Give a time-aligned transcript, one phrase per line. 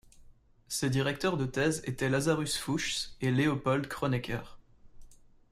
[0.67, 4.57] Ses directeurs de thèse étaient Lazarus Fuchs et Leopold Kronecker.